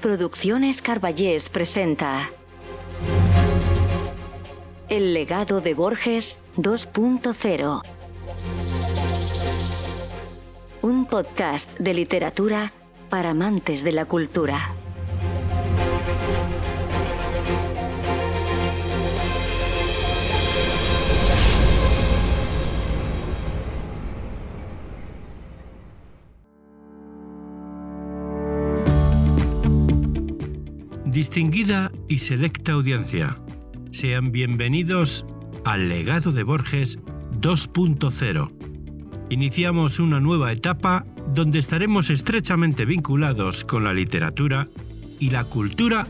[0.00, 2.30] Producciones Carballés presenta
[4.88, 7.82] El legado de Borges 2.0
[10.82, 12.72] Un podcast de literatura
[13.08, 14.74] para amantes de la cultura.
[31.16, 33.38] Distinguida y selecta audiencia,
[33.90, 35.24] sean bienvenidos
[35.64, 36.98] al legado de Borges
[37.40, 38.50] 2.0.
[39.30, 44.68] Iniciamos una nueva etapa donde estaremos estrechamente vinculados con la literatura
[45.18, 46.06] y la cultura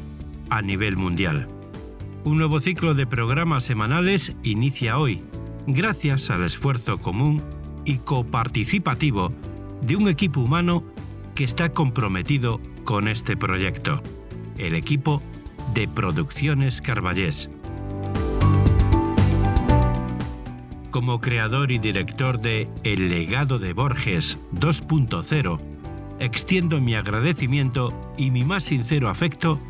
[0.50, 1.46] a nivel mundial.
[2.24, 5.22] Un nuevo ciclo de programas semanales inicia hoy,
[5.68, 7.40] gracias al esfuerzo común
[7.84, 9.32] y coparticipativo
[9.82, 10.82] de un equipo humano
[11.36, 14.02] que está comprometido con este proyecto
[14.58, 15.22] el equipo
[15.74, 17.50] de Producciones Carballés.
[20.90, 25.58] Como creador y director de El legado de Borges 2.0,
[26.20, 29.60] extiendo mi agradecimiento y mi más sincero afecto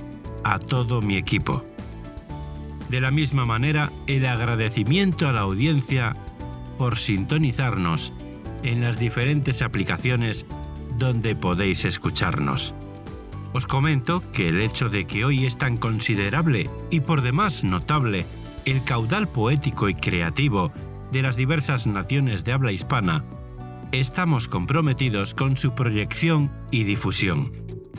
[0.45, 1.65] a todo mi equipo.
[2.89, 6.15] De la misma manera, el agradecimiento a la audiencia
[6.79, 8.13] por sintonizarnos
[8.63, 10.47] en las diferentes aplicaciones
[10.97, 12.75] donde podéis escucharnos.
[13.57, 18.27] Os comento que el hecho de que hoy es tan considerable y por demás notable
[18.67, 20.73] el caudal poético y creativo
[21.11, 23.25] de las diversas naciones de habla hispana,
[23.93, 27.51] estamos comprometidos con su proyección y difusión.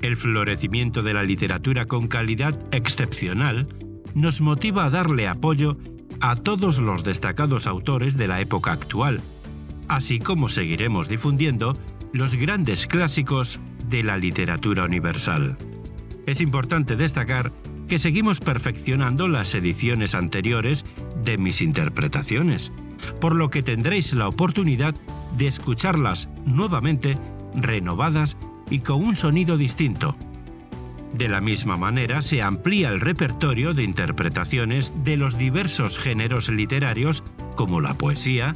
[0.03, 3.67] El florecimiento de la literatura con calidad excepcional
[4.13, 5.75] nos motiva a darle apoyo
[6.19, 9.21] a todos los destacados autores de la época actual,
[9.87, 11.75] así como seguiremos difundiendo
[12.13, 15.57] los grandes clásicos de la literatura universal.
[16.25, 17.51] Es importante destacar
[17.87, 20.83] que seguimos perfeccionando las ediciones anteriores
[21.23, 22.71] de mis interpretaciones,
[23.21, 24.93] por lo que tendréis la oportunidad
[25.37, 27.17] de escucharlas nuevamente
[27.55, 28.35] renovadas
[28.69, 30.15] y con un sonido distinto.
[31.13, 37.23] De la misma manera se amplía el repertorio de interpretaciones de los diversos géneros literarios
[37.55, 38.55] como la poesía,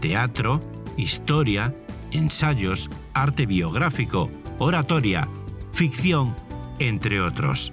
[0.00, 0.60] teatro,
[0.96, 1.74] historia,
[2.12, 5.28] ensayos, arte biográfico, oratoria,
[5.72, 6.34] ficción,
[6.78, 7.72] entre otros.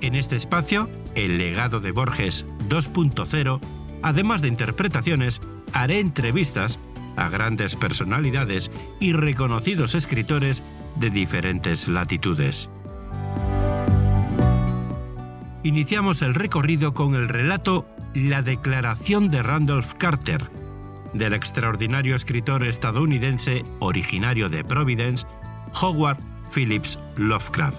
[0.00, 3.60] En este espacio, el legado de Borges 2.0,
[4.02, 5.40] además de interpretaciones,
[5.72, 6.78] haré entrevistas
[7.16, 10.62] a grandes personalidades y reconocidos escritores
[10.96, 12.68] de diferentes latitudes.
[15.62, 20.48] Iniciamos el recorrido con el relato La Declaración de Randolph Carter,
[21.12, 25.26] del extraordinario escritor estadounidense originario de Providence,
[25.80, 26.18] Howard
[26.52, 27.76] Phillips Lovecraft.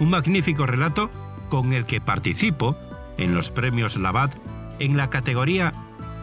[0.00, 1.10] Un magnífico relato
[1.48, 2.76] con el que participo
[3.18, 4.32] en los premios Labat
[4.78, 5.72] en la categoría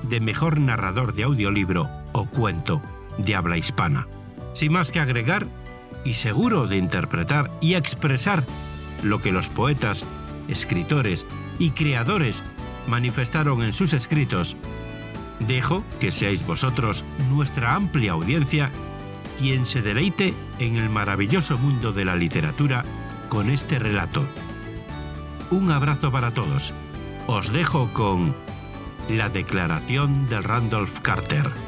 [0.04, 2.82] de mejor narrador de audiolibro o cuento
[3.18, 4.08] de habla hispana.
[4.54, 5.48] Sin más que agregar,
[6.04, 8.44] y seguro de interpretar y expresar
[9.04, 10.06] lo que los poetas,
[10.48, 11.26] escritores
[11.60, 12.44] y creadores
[12.88, 14.58] manifestaron en sus escritos,
[15.40, 18.72] dejo que seáis vosotros, nuestra amplia audiencia,
[19.40, 22.84] quien se deleite en el maravilloso mundo de la literatura
[23.30, 24.26] con este relato.
[25.52, 26.74] Un abrazo para todos.
[27.28, 28.36] Os dejo con
[29.10, 31.63] la declaración de Randolph Carter.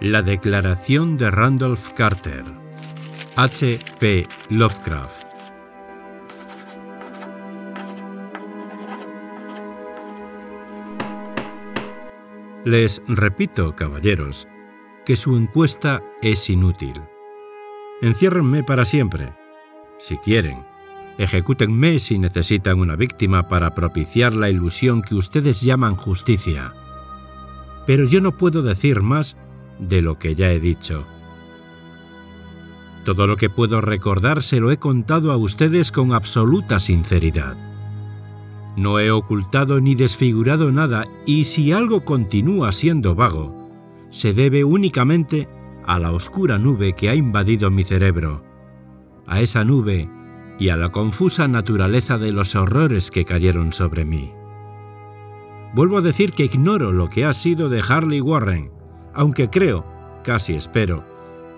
[0.00, 2.44] La declaración de Randolph Carter.
[3.34, 3.78] H.
[3.98, 4.28] P.
[4.50, 5.26] Lovecraft.
[12.66, 14.46] Les repito, caballeros,
[15.06, 17.00] que su encuesta es inútil.
[18.02, 19.34] Enciérrenme para siempre,
[19.96, 20.66] si quieren.
[21.16, 26.74] Ejecútenme si necesitan una víctima para propiciar la ilusión que ustedes llaman justicia.
[27.86, 29.38] Pero yo no puedo decir más
[29.78, 31.06] de lo que ya he dicho.
[33.04, 37.56] Todo lo que puedo recordar se lo he contado a ustedes con absoluta sinceridad.
[38.76, 43.70] No he ocultado ni desfigurado nada y si algo continúa siendo vago,
[44.10, 45.48] se debe únicamente
[45.86, 48.42] a la oscura nube que ha invadido mi cerebro,
[49.26, 50.10] a esa nube
[50.58, 54.32] y a la confusa naturaleza de los horrores que cayeron sobre mí.
[55.74, 58.70] Vuelvo a decir que ignoro lo que ha sido de Harley Warren,
[59.16, 59.84] aunque creo,
[60.22, 61.02] casi espero,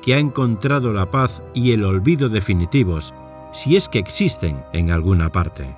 [0.00, 3.12] que ha encontrado la paz y el olvido definitivos,
[3.52, 5.76] si es que existen en alguna parte.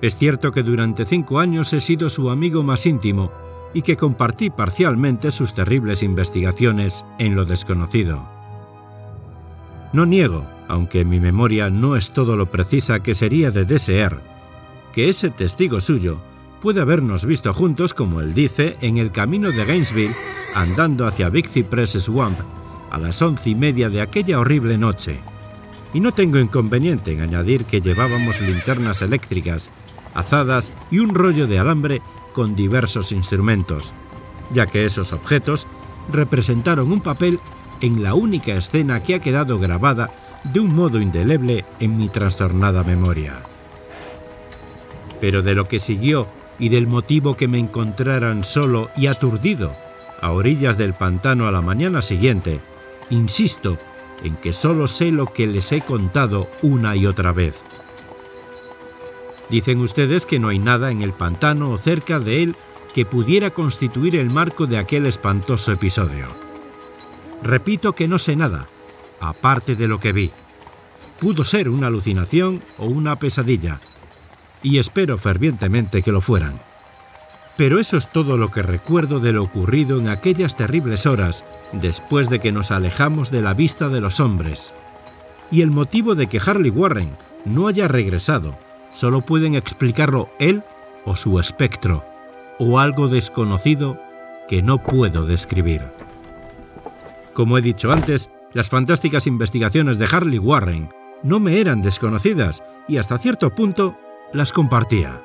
[0.00, 3.32] Es cierto que durante cinco años he sido su amigo más íntimo
[3.74, 8.22] y que compartí parcialmente sus terribles investigaciones en lo desconocido.
[9.92, 14.22] No niego, aunque mi memoria no es todo lo precisa que sería de desear,
[14.92, 16.20] que ese testigo suyo
[16.60, 20.14] puede habernos visto juntos, como él dice, en el camino de Gainesville,
[20.54, 22.38] andando hacia Big Cypress Swamp
[22.90, 25.20] a las once y media de aquella horrible noche.
[25.94, 29.70] Y no tengo inconveniente en añadir que llevábamos linternas eléctricas
[30.14, 32.02] azadas y un rollo de alambre
[32.32, 33.92] con diversos instrumentos,
[34.50, 35.66] ya que esos objetos
[36.10, 37.38] representaron un papel
[37.80, 40.10] en la única escena que ha quedado grabada
[40.44, 43.34] de un modo indeleble en mi trastornada memoria.
[45.20, 46.28] Pero de lo que siguió
[46.58, 49.76] y del motivo que me encontraran solo y aturdido
[50.20, 52.60] a orillas del pantano a la mañana siguiente,
[53.10, 53.78] insisto
[54.24, 57.54] en que solo sé lo que les he contado una y otra vez.
[59.48, 62.56] Dicen ustedes que no hay nada en el pantano o cerca de él
[62.94, 66.26] que pudiera constituir el marco de aquel espantoso episodio.
[67.42, 68.66] Repito que no sé nada,
[69.20, 70.30] aparte de lo que vi.
[71.20, 73.80] Pudo ser una alucinación o una pesadilla,
[74.62, 76.54] y espero fervientemente que lo fueran.
[77.56, 82.28] Pero eso es todo lo que recuerdo de lo ocurrido en aquellas terribles horas después
[82.30, 84.72] de que nos alejamos de la vista de los hombres.
[85.50, 87.10] Y el motivo de que Harley Warren
[87.44, 88.56] no haya regresado
[88.92, 90.62] solo pueden explicarlo él
[91.04, 92.04] o su espectro,
[92.58, 94.00] o algo desconocido
[94.48, 95.82] que no puedo describir.
[97.32, 100.90] Como he dicho antes, las fantásticas investigaciones de Harley Warren
[101.22, 103.96] no me eran desconocidas y hasta cierto punto
[104.32, 105.22] las compartía.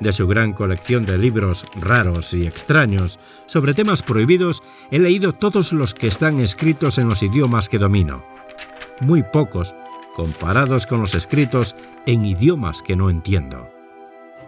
[0.00, 5.72] De su gran colección de libros raros y extraños sobre temas prohibidos, he leído todos
[5.72, 8.22] los que están escritos en los idiomas que domino.
[9.00, 9.74] Muy pocos
[10.14, 11.76] comparados con los escritos
[12.06, 13.68] en idiomas que no entiendo.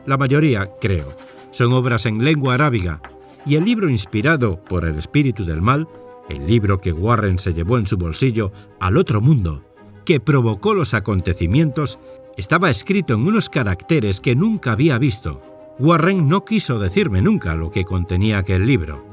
[0.06, 1.06] La mayoría, creo,
[1.50, 3.00] son obras en lengua arábiga,
[3.44, 5.86] y el libro inspirado por el espíritu del mal,
[6.28, 9.64] el libro que Warren se llevó en su bolsillo al otro mundo,
[10.04, 11.98] que provocó los acontecimientos,
[12.38, 15.42] estaba escrito en unos caracteres que nunca había visto.
[15.80, 19.04] Warren no quiso decirme nunca lo que contenía aquel libro.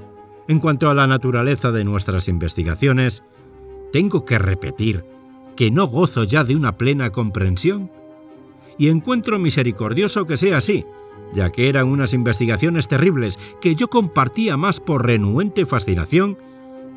[0.48, 3.24] En cuanto a la naturaleza de nuestras investigaciones,
[3.92, 5.04] tengo que repetir
[5.56, 7.89] que no gozo ya de una plena comprensión?
[8.77, 10.86] Y encuentro misericordioso que sea así,
[11.33, 16.38] ya que eran unas investigaciones terribles que yo compartía más por renuente fascinación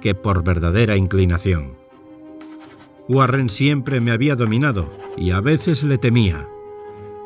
[0.03, 1.78] que por verdadera inclinación.
[3.09, 4.87] Warren siempre me había dominado
[5.17, 6.47] y a veces le temía.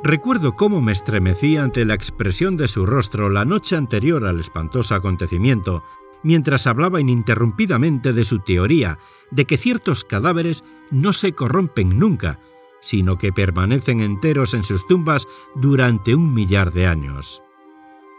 [0.05, 4.95] Recuerdo cómo me estremecí ante la expresión de su rostro la noche anterior al espantoso
[4.95, 5.83] acontecimiento
[6.23, 8.99] mientras hablaba ininterrumpidamente de su teoría
[9.31, 12.39] de que ciertos cadáveres no se corrompen nunca,
[12.81, 17.43] sino que permanecen enteros en sus tumbas durante un millar de años.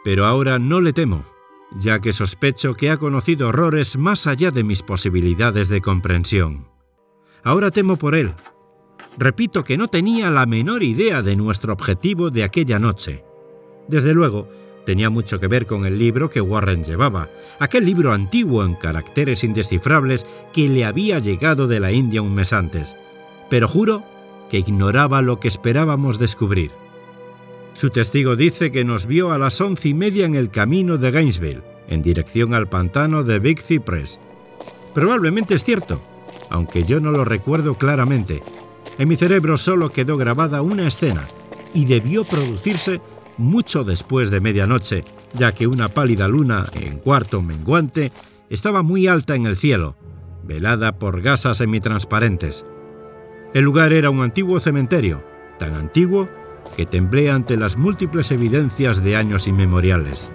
[0.04, 1.24] Pero ahora no le temo,
[1.78, 6.73] ya que sospecho que ha conocido horrores más allá de mis posibilidades de comprensión.
[7.44, 8.30] Ahora temo por él.
[9.18, 13.24] Repito que no tenía la menor idea de nuestro objetivo de aquella noche.
[13.88, 14.48] Desde luego,
[14.86, 19.44] tenía mucho que ver con el libro que Warren llevaba, aquel libro antiguo en caracteres
[19.44, 22.98] indescifrables que le había llegado de la India un mes antes,
[23.50, 24.04] pero juro
[24.50, 26.72] que ignoraba lo que esperábamos descubrir.
[27.74, 31.12] Su testigo dice que nos vio a las once y media en el camino de
[31.12, 34.20] Gainesville, en dirección al pantano de Big Cypress.
[34.94, 36.02] Probablemente es cierto,
[36.50, 38.42] aunque yo no lo recuerdo claramente.
[38.98, 41.28] En mi cerebro solo quedó grabada una escena,
[41.74, 43.02] y debió producirse
[43.38, 48.12] mucho después de medianoche, ya que una pálida luna, en cuarto menguante,
[48.50, 49.96] estaba muy alta en el cielo,
[50.44, 52.66] velada por gasas semitransparentes.
[53.54, 55.24] El lugar era un antiguo cementerio,
[55.58, 56.30] tan antiguo
[56.78, 60.32] que temblé ante las múltiples evidencias de años inmemoriales.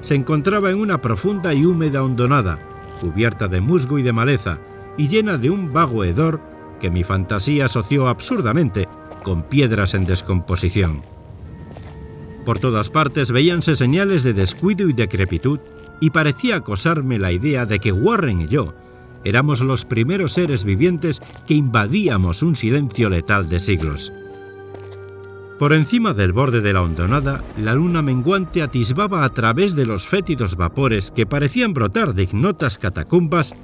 [0.00, 2.58] se encontraba en una profunda y húmeda hondonada,
[3.00, 4.58] cubierta de musgo y de maleza,
[4.96, 6.40] y llena de un vago hedor
[6.80, 8.88] que mi fantasía asoció absurdamente
[9.22, 11.02] con piedras en descomposición.
[12.44, 15.60] Por todas partes veíanse señales de descuido y decrepitud,
[16.00, 18.74] y parecía acosarme la idea de que Warren y yo
[19.24, 24.12] éramos los primeros seres vivientes que invadíamos un silencio letal de siglos.
[25.60, 30.08] Por encima del borde de la hondonada, la luna menguante atisbaba a través de los
[30.08, 33.54] fétidos vapores que parecían brotar de ignotas catacumbas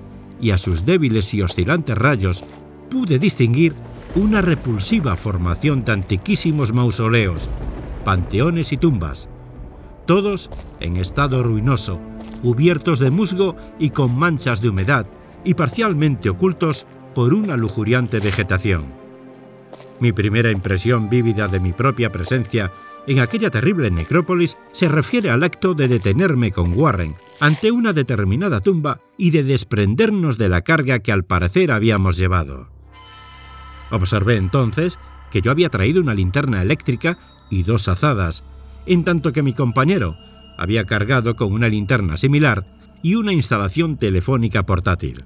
[0.41, 2.45] y a sus débiles y oscilantes rayos
[2.91, 3.75] pude distinguir
[4.15, 7.49] una repulsiva formación de antiquísimos mausoleos,
[8.05, 9.29] panteones y tumbas,
[10.07, 11.99] todos en estado ruinoso,
[12.43, 15.07] cubiertos de musgo y con manchas de humedad,
[15.45, 18.87] y parcialmente ocultos por una lujuriante vegetación.
[20.01, 22.73] Mi primera impresión vívida de mi propia presencia
[23.09, 28.61] en aquella terrible necrópolis se refiere al acto de detenerme con Warren ante una determinada
[28.61, 32.69] tumba y de desprendernos de la carga que al parecer habíamos llevado.
[33.91, 34.99] Observé entonces
[35.31, 38.45] que yo había traído una linterna eléctrica y dos azadas,
[38.85, 40.19] en tanto que mi compañero
[40.59, 42.67] había cargado con una linterna similar
[43.03, 45.25] y una instalación telefónica portátil.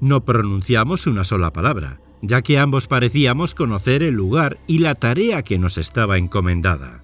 [0.00, 5.42] No pronunciamos una sola palabra, ya que ambos parecíamos conocer el lugar y la tarea
[5.42, 7.02] que nos estaba encomendada.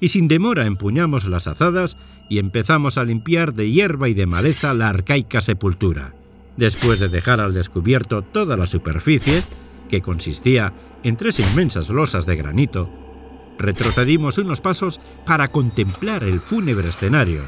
[0.00, 1.96] Y sin demora empuñamos las azadas
[2.28, 6.14] y empezamos a limpiar de hierba y de maleza la arcaica sepultura.
[6.56, 9.42] Después de dejar al descubierto toda la superficie,
[9.88, 10.72] que consistía
[11.02, 12.90] en tres inmensas losas de granito,
[13.58, 17.42] retrocedimos unos pasos para contemplar el fúnebre escenario,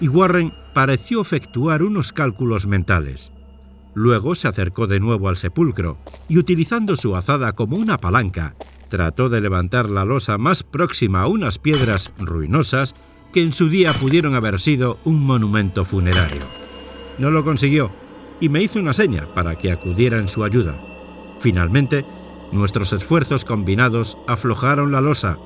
[0.00, 3.32] y Warren pareció efectuar unos cálculos mentales.
[3.98, 8.54] Luego se acercó de nuevo al sepulcro y utilizando su azada como una palanca,
[8.88, 12.94] trató de levantar la losa más próxima a unas piedras ruinosas
[13.32, 16.42] que en su día pudieron haber sido un monumento funerario.
[17.18, 17.90] No lo consiguió
[18.38, 20.80] y me hizo una seña para que acudiera en su ayuda.
[21.40, 22.04] Finalmente,
[22.52, 25.38] nuestros esfuerzos combinados aflojaron la losa,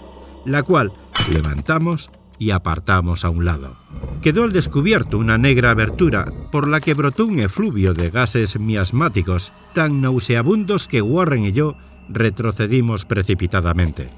[0.44, 0.92] la cual
[1.32, 2.10] levantamos
[2.42, 3.76] y apartamos a un lado.
[4.20, 9.52] Quedó al descubierto una negra abertura por la que brotó un efluvio de gases miasmáticos
[9.74, 11.76] tan nauseabundos que Warren y yo
[12.08, 14.10] retrocedimos precipitadamente.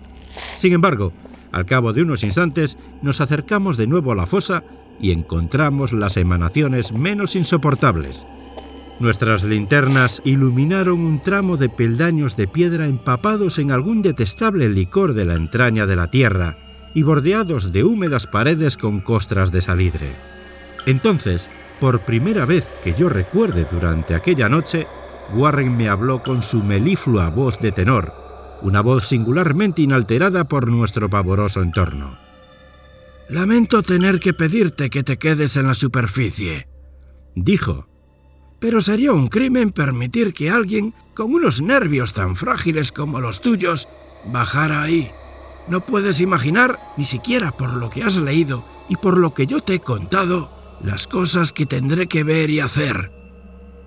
[0.57, 1.13] Sin embargo,
[1.53, 4.65] al cabo de unos instantes nos acercamos de nuevo a la fosa
[4.99, 8.25] y encontramos las emanaciones menos insoportables.
[9.01, 15.27] Nuestras linternas iluminaron un tramo de peldaños de piedra empapados en algún detestable licor de
[15.27, 16.64] la entraña de la tierra
[16.95, 20.13] y bordeados de húmedas paredes con costras de salidre.
[20.87, 24.87] Entonces, por primera vez que yo recuerde durante aquella noche,
[25.35, 28.13] Warren me habló con su meliflua voz de tenor,
[28.63, 32.19] una voz singularmente inalterada por nuestro pavoroso entorno.
[33.29, 36.69] Lamento tener que pedirte que te quedes en la superficie,
[37.35, 37.89] dijo,
[38.61, 43.89] pero sería un crimen permitir que alguien con unos nervios tan frágiles como los tuyos
[44.27, 45.11] bajara ahí.
[45.69, 49.61] No puedes imaginar, ni siquiera por lo que has leído y por lo que yo
[49.61, 50.51] te he contado,
[50.83, 53.13] las cosas que tendré que ver y hacer.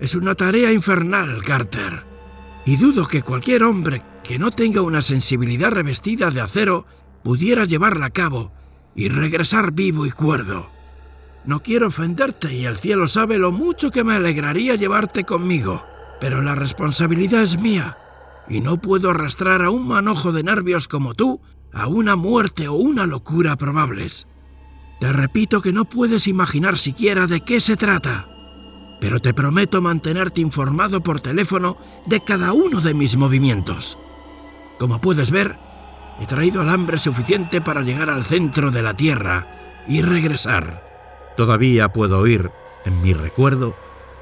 [0.00, 2.04] Es una tarea infernal, Carter.
[2.66, 6.86] Y dudo que cualquier hombre que no tenga una sensibilidad revestida de acero
[7.22, 8.52] pudiera llevarla a cabo
[8.94, 10.70] y regresar vivo y cuerdo.
[11.44, 15.82] No quiero ofenderte y el cielo sabe lo mucho que me alegraría llevarte conmigo,
[16.20, 17.96] pero la responsabilidad es mía
[18.48, 21.40] y no puedo arrastrar a un manojo de nervios como tú
[21.78, 24.26] a una muerte o una locura probables.
[25.00, 28.28] Te repito que no puedes imaginar siquiera de qué se trata,
[29.00, 33.96] pero te prometo mantenerte informado por teléfono de cada uno de mis movimientos.
[34.78, 35.56] Como puedes ver,
[36.20, 39.46] he traído alambre suficiente para llegar al centro de la Tierra
[39.86, 40.82] y regresar.
[41.36, 42.50] Todavía puedo oír,
[42.84, 43.76] en mi recuerdo,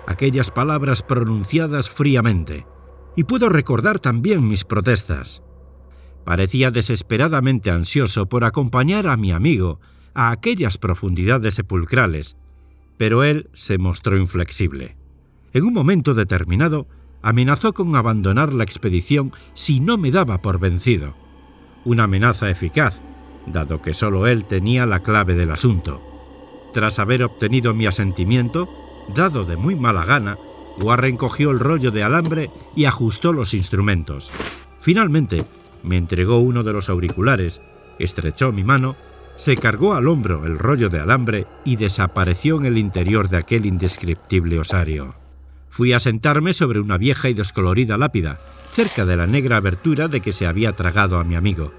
[0.07, 2.67] aquellas palabras pronunciadas fríamente,
[3.17, 5.43] y puedo recordar también mis protestas.
[6.27, 9.79] Parecía desesperadamente ansioso por acompañar a mi amigo
[10.13, 12.37] a aquellas profundidades sepulcrales,
[12.97, 14.97] pero él se mostró inflexible.
[15.53, 16.89] En un momento determinado,
[17.23, 21.15] amenazó con abandonar la expedición si no me daba por vencido.
[21.85, 23.01] Una amenaza eficaz,
[23.47, 26.03] dado que solo él tenía la clave del asunto.
[26.73, 28.69] Tras haber obtenido mi asentimiento,
[29.15, 30.39] dado de muy mala gana,
[30.83, 34.33] Warren cogió el rollo de alambre y ajustó los instrumentos.
[34.81, 35.45] Finalmente,
[35.87, 37.63] me entregó uno de los auriculares,
[37.99, 38.97] estrechó mi mano,
[39.37, 43.67] se cargó al hombro el rollo de alambre y desapareció en el interior de aquel
[43.67, 45.15] indescriptible osario.
[45.71, 48.41] Fui a sentarme sobre una vieja y descolorida lápida,
[48.73, 51.73] cerca de la negra abertura de que se había tragado a mi amigo.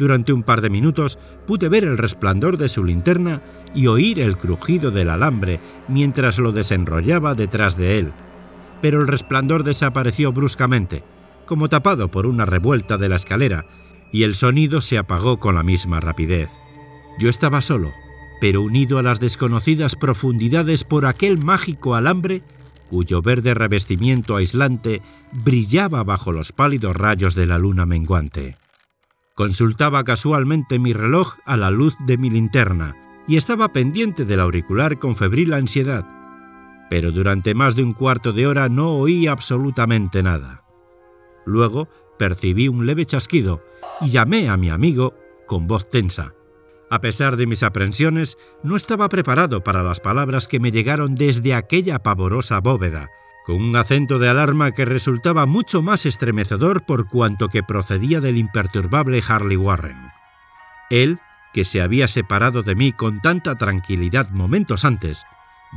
[0.00, 3.42] Durante un par de minutos pude ver el resplandor de su linterna
[3.74, 8.12] y oír el crujido del alambre mientras lo desenrollaba detrás de él.
[8.80, 11.04] Pero el resplandor desapareció bruscamente,
[11.50, 13.64] como tapado por una revuelta de la escalera,
[14.12, 16.48] y el sonido se apagó con la misma rapidez.
[17.18, 17.92] Yo estaba solo,
[18.40, 22.44] pero unido a las desconocidas profundidades por aquel mágico alambre
[22.88, 25.02] cuyo verde revestimiento aislante
[25.32, 28.56] brillaba bajo los pálidos rayos de la luna menguante.
[29.34, 32.94] Consultaba casualmente mi reloj a la luz de mi linterna
[33.26, 36.06] y estaba pendiente del auricular con febril ansiedad,
[36.88, 40.59] pero durante más de un cuarto de hora no oí absolutamente nada.
[41.44, 43.62] Luego percibí un leve chasquido
[44.00, 45.14] y llamé a mi amigo
[45.46, 46.34] con voz tensa.
[46.90, 51.54] A pesar de mis aprensiones, no estaba preparado para las palabras que me llegaron desde
[51.54, 53.08] aquella pavorosa bóveda,
[53.46, 58.38] con un acento de alarma que resultaba mucho más estremecedor por cuanto que procedía del
[58.38, 60.10] imperturbable Harley Warren.
[60.90, 61.20] Él,
[61.54, 65.24] que se había separado de mí con tanta tranquilidad momentos antes,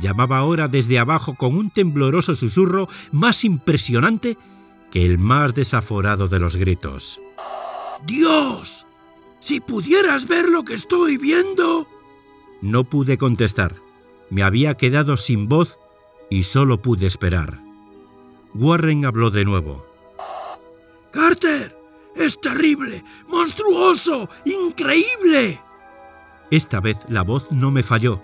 [0.00, 4.36] llamaba ahora desde abajo con un tembloroso susurro más impresionante
[4.94, 7.20] que el más desaforado de los gritos.
[8.06, 8.86] ¡Dios!
[9.40, 11.88] Si pudieras ver lo que estoy viendo.
[12.62, 13.74] No pude contestar.
[14.30, 15.80] Me había quedado sin voz
[16.30, 17.60] y solo pude esperar.
[18.54, 19.84] Warren habló de nuevo.
[21.10, 21.76] Carter,
[22.14, 25.60] es terrible, monstruoso, increíble.
[26.52, 28.22] Esta vez la voz no me falló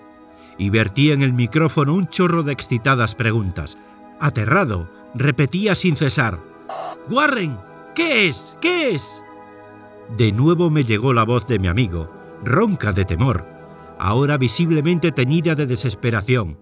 [0.57, 3.77] y vertí en el micrófono un chorro de excitadas preguntas.
[4.21, 6.50] Aterrado, repetía sin cesar.
[7.11, 7.59] Warren,
[7.93, 8.57] ¿qué es?
[8.61, 9.21] ¿Qué es?
[10.15, 12.09] De nuevo me llegó la voz de mi amigo,
[12.41, 13.45] ronca de temor,
[13.99, 16.57] ahora visiblemente teñida de desesperación.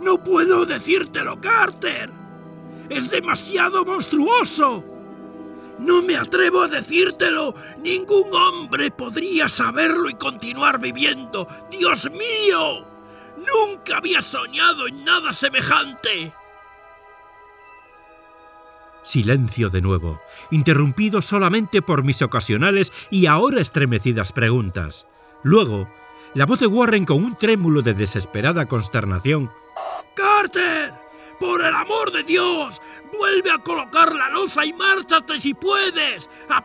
[0.00, 2.10] No puedo decírtelo, Carter.
[2.90, 4.84] Es demasiado monstruoso.
[5.78, 7.54] No me atrevo a decírtelo.
[7.80, 11.46] Ningún hombre podría saberlo y continuar viviendo.
[11.70, 12.84] Dios mío.
[13.36, 16.32] Nunca había soñado en nada semejante.
[19.06, 25.06] Silencio de nuevo, interrumpido solamente por mis ocasionales y ahora estremecidas preguntas.
[25.44, 25.88] Luego,
[26.34, 29.52] la voz de Warren con un trémulo de desesperada consternación.
[30.16, 30.92] ¡Carter!
[31.38, 32.82] ¡Por el amor de Dios!
[33.16, 36.28] ¡Vuelve a colocar la losa y márchate si puedes!
[36.48, 36.64] ¡A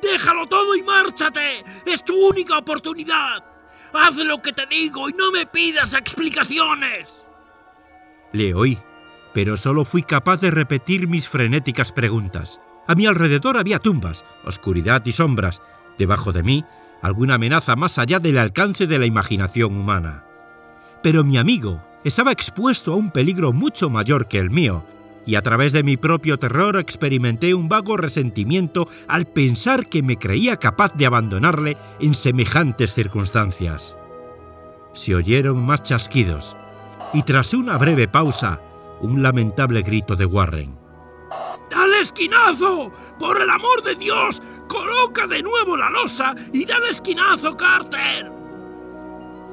[0.00, 1.62] ¡Déjalo todo y márchate!
[1.84, 3.44] ¡Es tu única oportunidad!
[3.92, 7.22] ¡Haz lo que te digo y no me pidas explicaciones!
[8.32, 8.78] Le oí
[9.38, 12.58] pero solo fui capaz de repetir mis frenéticas preguntas.
[12.88, 15.62] A mi alrededor había tumbas, oscuridad y sombras.
[15.96, 16.64] Debajo de mí,
[17.02, 20.24] alguna amenaza más allá del alcance de la imaginación humana.
[21.04, 24.84] Pero mi amigo estaba expuesto a un peligro mucho mayor que el mío,
[25.24, 30.16] y a través de mi propio terror experimenté un vago resentimiento al pensar que me
[30.16, 33.96] creía capaz de abandonarle en semejantes circunstancias.
[34.94, 36.56] Se oyeron más chasquidos,
[37.14, 38.62] y tras una breve pausa,
[39.00, 40.76] un lamentable grito de Warren.
[41.70, 42.92] ¡Dale esquinazo!
[43.18, 44.40] ¡Por el amor de Dios!
[44.68, 48.30] ¡Coloca de nuevo la losa y dale esquinazo, Carter!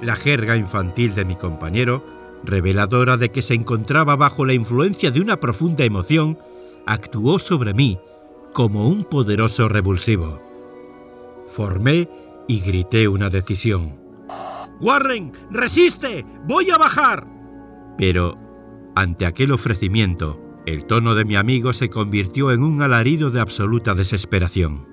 [0.01, 2.03] La jerga infantil de mi compañero,
[2.43, 6.37] reveladora de que se encontraba bajo la influencia de una profunda emoción,
[6.85, 7.99] actuó sobre mí
[8.53, 10.41] como un poderoso revulsivo.
[11.47, 12.09] Formé
[12.47, 13.99] y grité una decisión.
[14.79, 17.27] Warren, resiste, voy a bajar.
[17.97, 18.37] Pero
[18.95, 23.93] ante aquel ofrecimiento, el tono de mi amigo se convirtió en un alarido de absoluta
[23.93, 24.87] desesperación.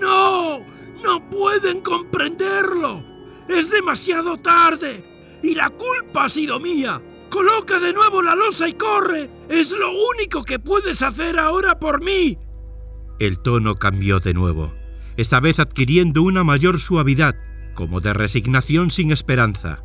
[0.00, 0.60] ¡No!
[1.04, 3.04] ¡No pueden comprenderlo!
[3.48, 5.04] ¡Es demasiado tarde!
[5.42, 7.00] ¡Y la culpa ha sido mía!
[7.30, 9.30] ¡Coloca de nuevo la losa y corre!
[9.48, 12.38] ¡Es lo único que puedes hacer ahora por mí!
[13.20, 14.74] El tono cambió de nuevo,
[15.16, 17.36] esta vez adquiriendo una mayor suavidad,
[17.74, 19.82] como de resignación sin esperanza.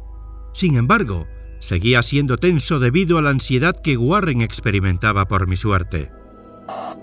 [0.54, 1.28] Sin embargo,
[1.64, 6.12] seguía siendo tenso debido a la ansiedad que Warren experimentaba por mi suerte.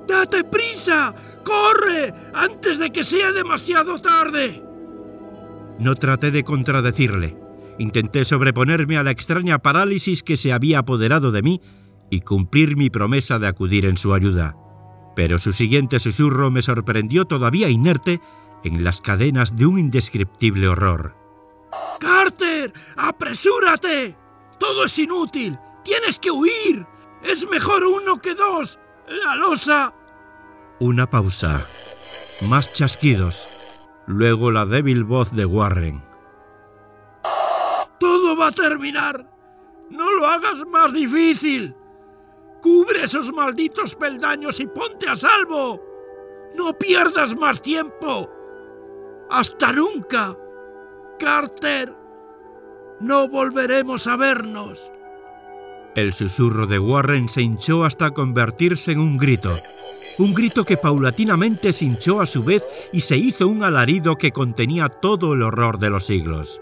[0.06, 1.14] ¡Date prisa!
[1.42, 2.12] ¡Corre!
[2.34, 4.62] ¡Antes de que sea demasiado tarde!
[5.78, 7.38] No traté de contradecirle.
[7.78, 11.62] Intenté sobreponerme a la extraña parálisis que se había apoderado de mí
[12.10, 14.56] y cumplir mi promesa de acudir en su ayuda.
[15.16, 18.20] Pero su siguiente susurro me sorprendió todavía inerte
[18.62, 21.16] en las cadenas de un indescriptible horror.
[21.98, 22.74] ¡Carter!
[22.96, 24.19] ¡Apresúrate!
[24.60, 25.58] Todo es inútil.
[25.82, 26.86] Tienes que huir.
[27.22, 28.78] Es mejor uno que dos.
[29.08, 29.92] La losa.
[30.78, 31.66] Una pausa.
[32.42, 33.48] Más chasquidos.
[34.06, 36.04] Luego la débil voz de Warren.
[37.98, 39.26] Todo va a terminar.
[39.88, 41.74] No lo hagas más difícil.
[42.62, 45.82] Cubre esos malditos peldaños y ponte a salvo.
[46.54, 48.30] No pierdas más tiempo.
[49.30, 50.36] ¡Hasta nunca!
[51.18, 51.94] Carter,
[53.00, 54.92] no volveremos a vernos.
[55.94, 59.58] El susurro de Warren se hinchó hasta convertirse en un grito.
[60.18, 64.32] Un grito que paulatinamente se hinchó a su vez y se hizo un alarido que
[64.32, 66.60] contenía todo el horror de los siglos.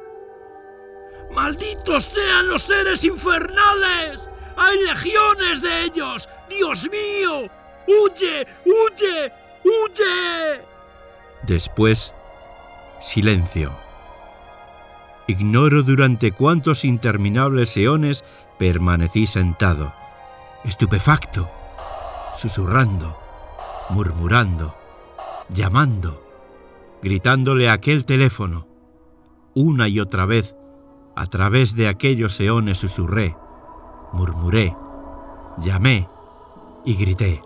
[1.34, 4.30] ¡Malditos sean los seres infernales!
[4.56, 6.28] ¡Hay legiones de ellos!
[6.48, 7.50] ¡Dios mío!
[7.86, 8.46] ¡Huye!
[8.64, 9.32] ¡Huye!
[9.64, 10.62] ¡Huye!
[11.42, 12.14] Después,
[13.00, 13.87] silencio.
[15.30, 18.24] Ignoro durante cuántos interminables eones
[18.58, 19.92] permanecí sentado,
[20.64, 21.50] estupefacto,
[22.34, 23.18] susurrando,
[23.90, 24.74] murmurando,
[25.50, 26.24] llamando,
[27.02, 28.66] gritándole a aquel teléfono.
[29.54, 30.56] Una y otra vez,
[31.14, 33.36] a través de aquellos eones susurré,
[34.14, 34.74] murmuré,
[35.58, 36.08] llamé
[36.86, 37.42] y grité.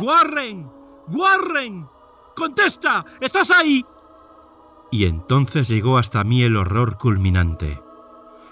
[0.00, 0.68] ¡Warren!
[1.12, 1.86] ¡Warren!
[2.34, 3.04] ¡Contesta!
[3.20, 3.84] ¿Estás ahí?
[4.90, 7.80] Y entonces llegó hasta mí el horror culminante.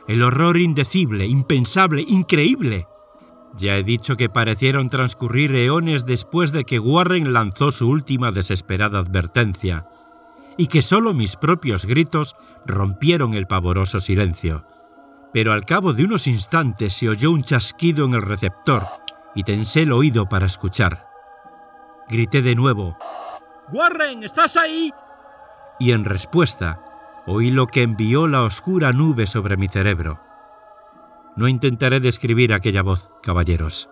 [0.06, 2.86] El horror indecible, impensable, increíble.
[3.56, 8.98] Ya he dicho que parecieron transcurrir eones después de que Warren lanzó su última desesperada
[8.98, 9.86] advertencia,
[10.56, 14.64] y que solo mis propios gritos rompieron el pavoroso silencio.
[15.32, 18.86] Pero al cabo de unos instantes se oyó un chasquido en el receptor
[19.34, 21.06] y tensé el oído para escuchar.
[22.08, 22.96] Grité de nuevo.
[23.72, 24.90] Warren, ¿estás ahí?
[25.78, 26.80] Y en respuesta
[27.26, 30.20] oí lo que envió la oscura nube sobre mi cerebro.
[31.36, 33.90] No intentaré describir aquella voz, caballeros,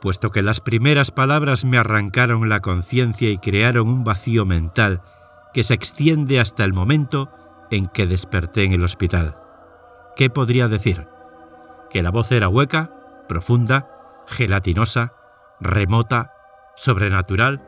[0.00, 5.00] puesto que las primeras palabras me arrancaron la conciencia y crearon un vacío mental
[5.54, 7.30] que se extiende hasta el momento
[7.70, 9.36] en que desperté en el hospital.
[10.16, 11.06] ¿Qué podría decir?
[11.88, 12.90] Que la voz era hueca,
[13.28, 13.88] profunda,
[14.26, 15.12] gelatinosa,
[15.60, 16.32] remota,
[16.74, 17.62] sobrenatural,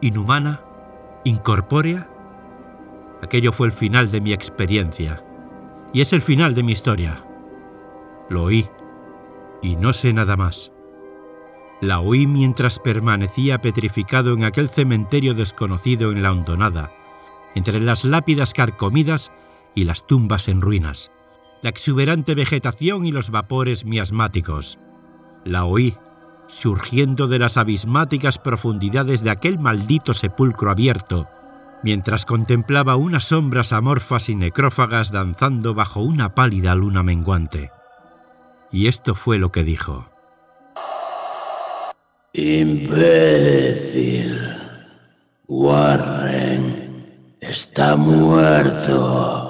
[0.00, 0.62] inhumana,
[1.24, 2.08] incorpórea
[3.24, 5.24] Aquello fue el final de mi experiencia.
[5.94, 7.24] Y es el final de mi historia.
[8.28, 8.68] Lo oí.
[9.62, 10.72] Y no sé nada más.
[11.80, 16.92] La oí mientras permanecía petrificado en aquel cementerio desconocido en la hondonada,
[17.54, 19.32] entre las lápidas carcomidas
[19.74, 21.10] y las tumbas en ruinas,
[21.62, 24.78] la exuberante vegetación y los vapores miasmáticos.
[25.46, 25.96] La oí
[26.46, 31.26] surgiendo de las abismáticas profundidades de aquel maldito sepulcro abierto,
[31.84, 37.70] mientras contemplaba unas sombras amorfas y necrófagas danzando bajo una pálida luna menguante.
[38.72, 40.08] Y esto fue lo que dijo.
[42.32, 44.40] Imbécil.
[45.46, 49.43] Warren está muerto.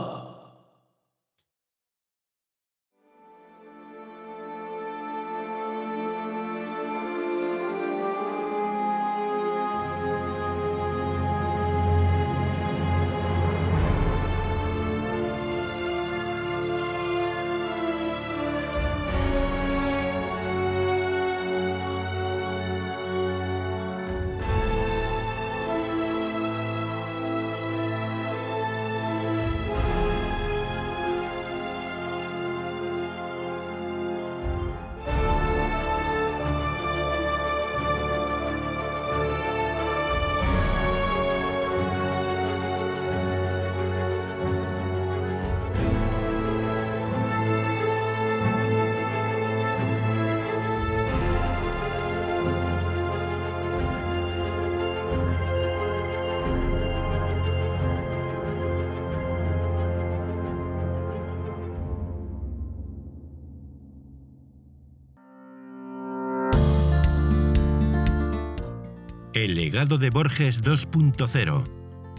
[69.34, 71.64] El legado de Borges 2.0.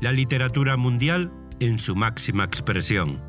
[0.01, 3.21] La literatura mundial en su máxima expresión.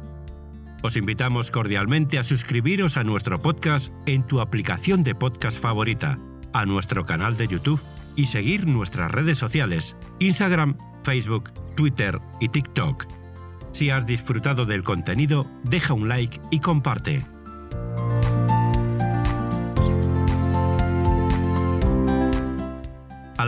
[0.83, 6.19] Os invitamos cordialmente a suscribiros a nuestro podcast en tu aplicación de podcast favorita,
[6.53, 7.81] a nuestro canal de YouTube
[8.17, 13.07] y seguir nuestras redes sociales, Instagram, Facebook, Twitter y TikTok.
[13.71, 17.23] Si has disfrutado del contenido, deja un like y comparte.